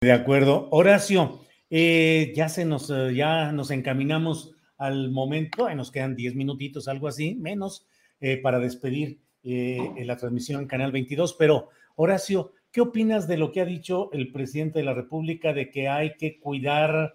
[0.00, 0.68] De acuerdo.
[0.70, 6.36] Horacio, eh, ya, se nos, eh, ya nos encaminamos al momento, eh, nos quedan 10
[6.36, 7.84] minutitos, algo así, menos,
[8.20, 13.64] eh, para despedir la transmisión Canal 22, pero Horacio, ¿qué opinas de lo que ha
[13.64, 17.14] dicho el presidente de la República de que hay que cuidar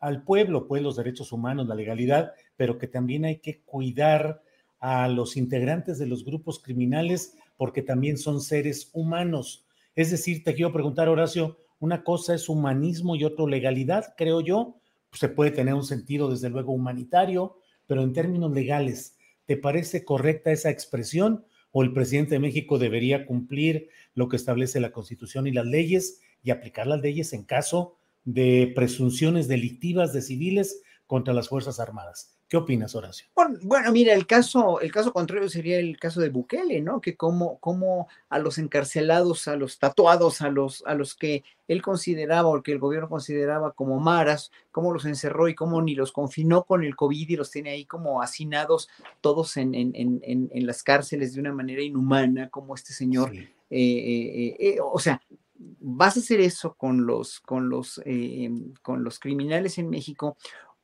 [0.00, 4.42] al pueblo, pues los derechos humanos, la legalidad, pero que también hay que cuidar
[4.78, 9.64] a los integrantes de los grupos criminales porque también son seres humanos?
[9.98, 14.76] Es decir, te quiero preguntar, Horacio, una cosa es humanismo y otra legalidad, creo yo.
[15.10, 20.04] Pues se puede tener un sentido, desde luego, humanitario, pero en términos legales, ¿te parece
[20.04, 21.44] correcta esa expresión?
[21.72, 26.20] ¿O el presidente de México debería cumplir lo que establece la Constitución y las leyes
[26.44, 32.37] y aplicar las leyes en caso de presunciones delictivas de civiles contra las Fuerzas Armadas?
[32.48, 33.28] ¿Qué opinas, Horacio?
[33.34, 36.98] Bueno, bueno, mira, el caso, el caso contrario sería el caso de Bukele, ¿no?
[36.98, 41.82] Que como, como a los encarcelados, a los tatuados, a los, a los que él
[41.82, 46.10] consideraba o que el gobierno consideraba como maras, cómo los encerró y cómo ni los
[46.10, 48.88] confinó con el COVID y los tiene ahí como hacinados
[49.20, 53.30] todos en, en, en, en las cárceles de una manera inhumana, como este señor.
[53.30, 53.40] Sí.
[53.40, 55.20] Eh, eh, eh, o sea,
[55.58, 58.50] vas a hacer eso con los, con los, eh,
[58.80, 60.36] con los criminales en México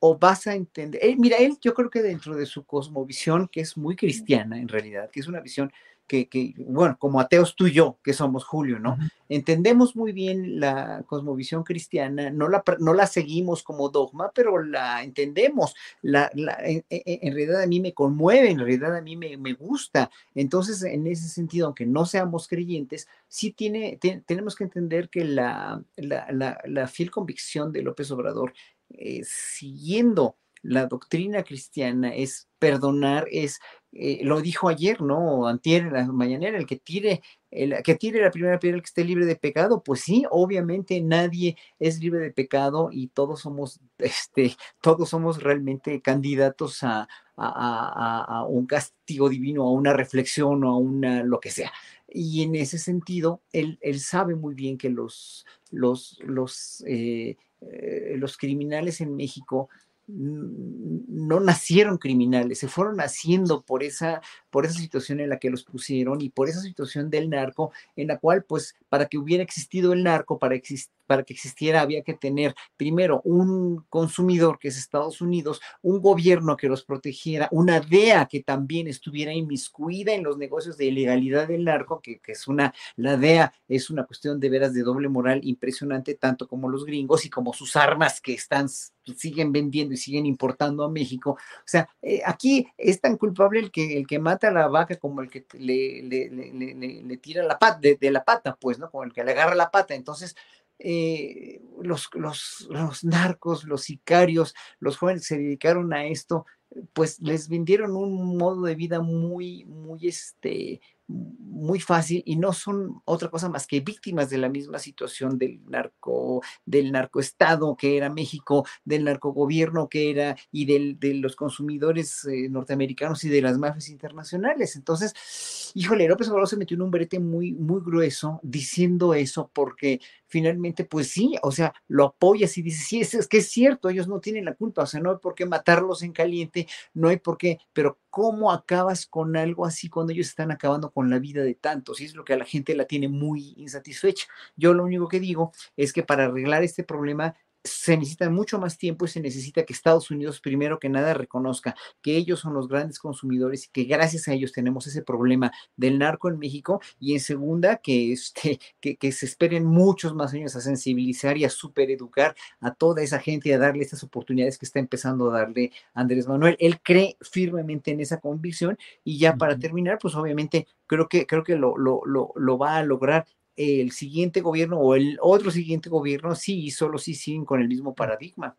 [0.07, 3.63] o vas a entender, eh, mira, él yo creo que dentro de su cosmovisión, que
[3.63, 5.73] es muy cristiana en realidad, que es una visión
[6.07, 8.99] que, que, bueno, como ateos tú y yo, que somos Julio, ¿no?
[9.29, 15.03] Entendemos muy bien la cosmovisión cristiana, no la, no la seguimos como dogma, pero la
[15.03, 15.75] entendemos.
[16.03, 20.11] La, la- en, realidad a mí me conmueve, en realidad a mí me, me gusta.
[20.35, 25.25] Entonces, en ese sentido, aunque no seamos creyentes, sí tiene, te- tenemos que entender que
[25.25, 28.53] la, la, la, la fiel convicción de López Obrador,
[28.91, 33.61] eh, siguiendo la doctrina cristiana, es perdonar, es,
[33.93, 35.47] eh, lo dijo ayer, ¿no?
[35.47, 39.05] Antier la mañanera, el que tire, el que tire la primera piedra el que esté
[39.05, 44.57] libre de pecado, pues sí, obviamente nadie es libre de pecado y todos somos, este,
[44.81, 50.77] todos somos realmente candidatos a, a- a- un castigo divino, a una reflexión o a
[50.79, 51.73] una lo que sea.
[52.09, 58.15] Y en ese sentido, él, él sabe muy bien que los, los, los, eh, eh,
[58.19, 59.69] los criminales en México
[60.07, 64.21] no nacieron criminales, se fueron haciendo por esa,
[64.55, 68.07] por esa situación en la que los pusieron y por esa situación del narco, en
[68.07, 72.03] la cual, pues, para que hubiera existido el narco, para, exis- para que existiera, había
[72.03, 77.81] que tener primero un consumidor, que es Estados Unidos, un gobierno que los protegiera, una
[77.81, 82.47] DEA que también estuviera inmiscuida en los negocios de ilegalidad del narco, que, que es
[82.47, 86.85] una, la DEA es una cuestión de veras de doble moral impresionante, tanto como los
[86.85, 91.31] gringos y como sus armas que están, siguen vendiendo y siguen importando a México.
[91.33, 94.97] O sea, eh, aquí es tan culpable el que, el que mata a la vaca
[94.97, 98.91] como el que le, le, le, tira la pata, de, de la pata, pues, ¿no?
[98.91, 99.95] Como el que le agarra la pata.
[99.95, 100.37] Entonces,
[100.79, 106.47] eh, los, los, los narcos, los sicarios, los jóvenes que se dedicaron a esto,
[106.93, 113.01] pues les vendieron un modo de vida muy, muy, este, muy fácil y no son
[113.05, 118.11] otra cosa más que víctimas de la misma situación del narco, del narcoestado que era
[118.11, 123.59] México, del narcogobierno que era y del, de los consumidores eh, norteamericanos y de las
[123.59, 124.77] mafias internacionales.
[124.77, 130.01] Entonces, híjole, López Obrador se metió en un brete muy, muy grueso diciendo eso porque
[130.27, 133.89] finalmente, pues sí, o sea, lo apoyas y dices, sí, es, es que es cierto,
[133.89, 137.09] ellos no tienen la culpa, o sea, no hay por qué matarlos en caliente, no
[137.09, 141.19] hay por qué, pero ¿cómo acabas con algo así cuando ellos están acabando con la
[141.19, 142.01] vida de tantos?
[142.01, 144.29] Y es lo que a la gente la tiene muy insatisfecha.
[144.55, 147.35] Yo lo único que digo es que para arreglar este problema
[147.65, 151.75] se necesita mucho más tiempo y se necesita que Estados Unidos, primero que nada, reconozca
[152.03, 155.99] que ellos son los grandes consumidores y que gracias a ellos tenemos ese problema del
[155.99, 156.81] narco en México.
[157.01, 161.45] Y en segunda, que, este, que, que se esperen muchos más años a sensibilizar y
[161.45, 165.41] a supereducar a toda esa gente y a darle estas oportunidades que está empezando a
[165.41, 166.57] darle Andrés Manuel.
[166.61, 171.43] Él cree firmemente en esa convicción y ya para terminar, pues obviamente creo que, creo
[171.43, 173.27] que lo, lo, lo, lo va a lograr
[173.57, 177.69] el siguiente gobierno o el otro siguiente gobierno sí y solo sí siguen con el
[177.69, 178.57] mismo paradigma.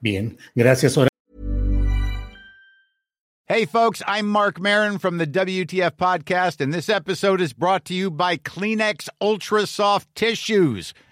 [0.00, 0.98] Bien, gracias.
[3.46, 7.94] Hey, folks, I'm Mark Marin from the WTF Podcast, and this episode is brought to
[7.94, 10.94] you by Kleenex Ultra Soft Tissues